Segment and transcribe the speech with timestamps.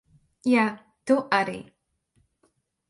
[0.51, 0.63] Jā,
[1.11, 1.57] tu arī.